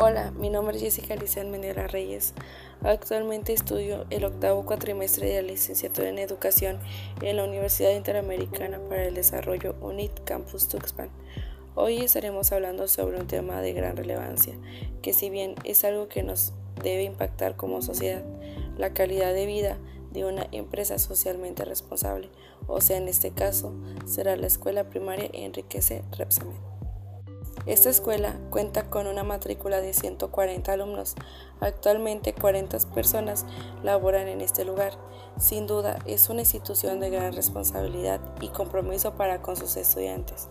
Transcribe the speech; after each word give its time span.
Hola, 0.00 0.30
mi 0.30 0.48
nombre 0.48 0.76
es 0.76 0.82
Jessica 0.84 1.16
Licen 1.16 1.50
Mendela 1.50 1.88
Reyes. 1.88 2.32
Actualmente 2.84 3.52
estudio 3.52 4.06
el 4.10 4.24
octavo 4.24 4.64
cuatrimestre 4.64 5.26
de 5.26 5.42
la 5.42 5.48
licenciatura 5.48 6.08
en 6.08 6.18
Educación 6.18 6.78
en 7.20 7.36
la 7.36 7.42
Universidad 7.42 7.90
Interamericana 7.90 8.78
para 8.88 9.06
el 9.06 9.14
Desarrollo 9.14 9.74
UNIT 9.80 10.22
Campus 10.22 10.68
Tuxpan. 10.68 11.10
Hoy 11.74 11.96
estaremos 11.96 12.52
hablando 12.52 12.86
sobre 12.86 13.18
un 13.18 13.26
tema 13.26 13.60
de 13.60 13.72
gran 13.72 13.96
relevancia, 13.96 14.54
que 15.02 15.12
si 15.12 15.30
bien 15.30 15.56
es 15.64 15.82
algo 15.82 16.06
que 16.06 16.22
nos 16.22 16.52
debe 16.80 17.02
impactar 17.02 17.56
como 17.56 17.82
sociedad, 17.82 18.22
la 18.76 18.92
calidad 18.92 19.34
de 19.34 19.46
vida 19.46 19.78
de 20.12 20.24
una 20.24 20.46
empresa 20.52 21.00
socialmente 21.00 21.64
responsable, 21.64 22.30
o 22.68 22.80
sea, 22.80 22.98
en 22.98 23.08
este 23.08 23.32
caso, 23.32 23.74
será 24.06 24.36
la 24.36 24.46
escuela 24.46 24.90
primaria 24.90 25.28
Enriquece 25.32 26.04
Repsamen. 26.16 26.77
Esta 27.66 27.90
escuela 27.90 28.38
cuenta 28.50 28.88
con 28.88 29.06
una 29.06 29.24
matrícula 29.24 29.80
de 29.80 29.92
140 29.92 30.72
alumnos. 30.72 31.14
Actualmente 31.60 32.32
40 32.32 32.78
personas 32.94 33.44
laboran 33.82 34.28
en 34.28 34.40
este 34.40 34.64
lugar. 34.64 34.92
Sin 35.38 35.66
duda, 35.66 35.98
es 36.06 36.28
una 36.28 36.40
institución 36.40 37.00
de 37.00 37.10
gran 37.10 37.32
responsabilidad 37.32 38.20
y 38.40 38.48
compromiso 38.48 39.14
para 39.14 39.42
con 39.42 39.56
sus 39.56 39.76
estudiantes. 39.76 40.48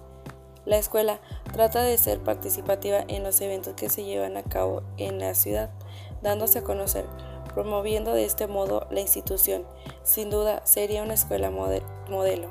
La 0.65 0.77
escuela 0.77 1.21
trata 1.53 1.81
de 1.81 1.97
ser 1.97 2.19
participativa 2.19 3.03
en 3.07 3.23
los 3.23 3.39
eventos 3.39 3.73
que 3.73 3.89
se 3.89 4.03
llevan 4.03 4.35
a 4.35 4.43
cabo 4.43 4.83
en 4.97 5.17
la 5.17 5.33
ciudad, 5.33 5.69
dándose 6.21 6.59
a 6.59 6.63
conocer, 6.63 7.05
promoviendo 7.53 8.13
de 8.13 8.25
este 8.25 8.47
modo 8.47 8.85
la 8.91 8.99
institución. 8.99 9.65
Sin 10.03 10.29
duda, 10.29 10.61
sería 10.65 11.03
una 11.03 11.13
escuela 11.13 11.51
modelo. 11.51 12.49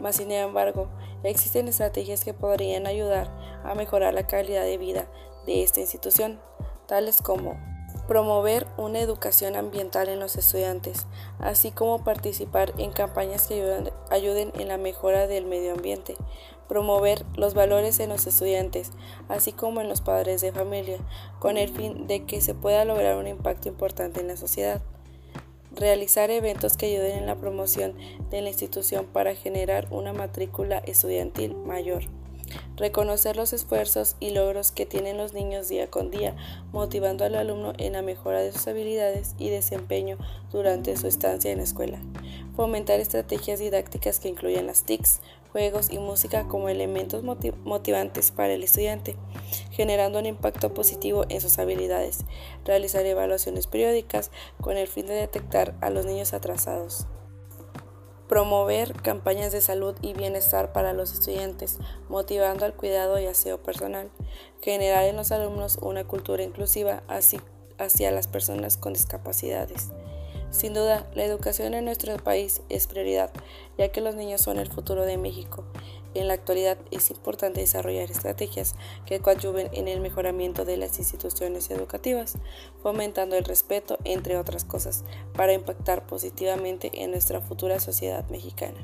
Mas, 0.00 0.16
sin 0.16 0.32
embargo, 0.32 0.88
existen 1.22 1.68
estrategias 1.68 2.24
que 2.24 2.34
podrían 2.34 2.86
ayudar 2.86 3.30
a 3.70 3.74
mejorar 3.74 4.14
la 4.14 4.26
calidad 4.26 4.64
de 4.64 4.78
vida 4.78 5.06
de 5.46 5.62
esta 5.62 5.80
institución, 5.80 6.40
tales 6.86 7.22
como 7.22 7.56
promover 8.06 8.66
una 8.76 9.00
educación 9.00 9.56
ambiental 9.56 10.08
en 10.08 10.20
los 10.20 10.36
estudiantes, 10.36 11.06
así 11.38 11.72
como 11.72 12.04
participar 12.04 12.72
en 12.78 12.92
campañas 12.92 13.46
que 13.48 13.54
ayuden, 14.10 14.52
en 14.58 14.68
la 14.68 14.78
mejora 14.78 15.26
del 15.26 15.44
medio 15.44 15.72
ambiente, 15.72 16.16
promover 16.68 17.24
los 17.36 17.54
valores 17.54 17.98
en 18.00 18.10
los 18.10 18.26
estudiantes, 18.26 18.92
así 19.28 19.52
como 19.52 19.80
en 19.80 19.88
los 19.88 20.00
padres 20.00 20.40
de 20.40 20.52
familia, 20.52 20.98
con 21.40 21.56
el 21.56 21.68
fin 21.70 22.06
de 22.06 22.24
que 22.24 22.40
se 22.40 22.54
pueda 22.54 22.84
lograr 22.84 23.16
un 23.16 23.26
impacto 23.26 23.68
importante 23.68 24.20
en 24.20 24.28
la 24.28 24.36
sociedad 24.36 24.80
realizar 25.76 26.30
eventos 26.30 26.76
que 26.76 26.86
ayuden 26.86 27.18
en 27.18 27.26
la 27.26 27.36
promoción 27.36 27.94
de 28.30 28.40
la 28.40 28.48
institución 28.48 29.06
para 29.06 29.34
generar 29.34 29.86
una 29.90 30.12
matrícula 30.12 30.78
estudiantil 30.78 31.54
mayor. 31.54 32.04
Reconocer 32.76 33.36
los 33.36 33.54
esfuerzos 33.54 34.16
y 34.20 34.30
logros 34.30 34.70
que 34.70 34.84
tienen 34.84 35.16
los 35.16 35.32
niños 35.32 35.68
día 35.68 35.90
con 35.90 36.10
día, 36.10 36.36
motivando 36.72 37.24
al 37.24 37.34
alumno 37.34 37.72
en 37.78 37.94
la 37.94 38.02
mejora 38.02 38.42
de 38.42 38.52
sus 38.52 38.68
habilidades 38.68 39.34
y 39.38 39.48
desempeño 39.48 40.18
durante 40.52 40.94
su 40.98 41.06
estancia 41.06 41.50
en 41.50 41.58
la 41.58 41.64
escuela. 41.64 41.98
Fomentar 42.54 43.00
estrategias 43.00 43.60
didácticas 43.60 44.20
que 44.20 44.28
incluyan 44.28 44.66
las 44.66 44.82
TICs, 44.82 45.20
juegos 45.52 45.90
y 45.90 45.98
música 45.98 46.48
como 46.48 46.68
elementos 46.68 47.22
motivantes 47.22 48.30
para 48.30 48.52
el 48.52 48.62
estudiante, 48.62 49.16
generando 49.70 50.18
un 50.18 50.26
impacto 50.26 50.74
positivo 50.74 51.24
en 51.30 51.40
sus 51.40 51.58
habilidades. 51.58 52.26
Realizar 52.66 53.06
evaluaciones 53.06 53.66
periódicas 53.66 54.30
con 54.60 54.76
el 54.76 54.86
fin 54.86 55.06
de 55.06 55.14
detectar 55.14 55.74
a 55.80 55.88
los 55.88 56.04
niños 56.04 56.34
atrasados. 56.34 57.06
Promover 58.28 58.92
campañas 59.02 59.52
de 59.52 59.60
salud 59.60 59.94
y 60.02 60.12
bienestar 60.12 60.72
para 60.72 60.92
los 60.92 61.12
estudiantes, 61.12 61.78
motivando 62.08 62.64
al 62.64 62.74
cuidado 62.74 63.18
y 63.20 63.26
aseo 63.26 63.62
personal. 63.62 64.10
Generar 64.60 65.04
en 65.04 65.16
los 65.16 65.30
alumnos 65.30 65.78
una 65.80 66.04
cultura 66.04 66.42
inclusiva 66.42 67.02
hacia 67.08 68.10
las 68.10 68.26
personas 68.26 68.76
con 68.76 68.94
discapacidades. 68.94 69.90
Sin 70.56 70.72
duda, 70.72 71.06
la 71.14 71.22
educación 71.22 71.74
en 71.74 71.84
nuestro 71.84 72.16
país 72.16 72.62
es 72.70 72.86
prioridad, 72.86 73.30
ya 73.76 73.88
que 73.92 74.00
los 74.00 74.14
niños 74.14 74.40
son 74.40 74.58
el 74.58 74.72
futuro 74.72 75.04
de 75.04 75.18
México. 75.18 75.64
En 76.14 76.28
la 76.28 76.32
actualidad 76.32 76.78
es 76.90 77.10
importante 77.10 77.60
desarrollar 77.60 78.10
estrategias 78.10 78.74
que 79.04 79.20
coadyuven 79.20 79.68
en 79.74 79.86
el 79.86 80.00
mejoramiento 80.00 80.64
de 80.64 80.78
las 80.78 80.98
instituciones 80.98 81.70
educativas, 81.70 82.38
fomentando 82.82 83.36
el 83.36 83.44
respeto, 83.44 83.98
entre 84.04 84.38
otras 84.38 84.64
cosas, 84.64 85.04
para 85.34 85.52
impactar 85.52 86.06
positivamente 86.06 87.02
en 87.02 87.10
nuestra 87.10 87.42
futura 87.42 87.78
sociedad 87.78 88.26
mexicana. 88.30 88.78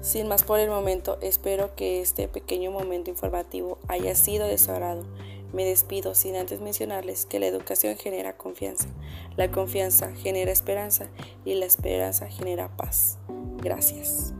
Sin 0.00 0.28
más 0.28 0.44
por 0.44 0.60
el 0.60 0.70
momento, 0.70 1.18
espero 1.20 1.74
que 1.76 2.00
este 2.00 2.26
pequeño 2.26 2.70
momento 2.70 3.10
informativo 3.10 3.76
haya 3.86 4.14
sido 4.14 4.46
de. 4.46 5.04
Me 5.52 5.64
despido 5.64 6.14
sin 6.14 6.36
antes 6.36 6.60
mencionarles 6.60 7.26
que 7.26 7.40
la 7.40 7.46
educación 7.46 7.96
genera 7.96 8.36
confianza, 8.36 8.88
la 9.36 9.50
confianza 9.50 10.12
genera 10.14 10.52
esperanza 10.52 11.08
y 11.44 11.54
la 11.54 11.66
esperanza 11.66 12.28
genera 12.28 12.76
paz. 12.76 13.18
Gracias. 13.58 14.34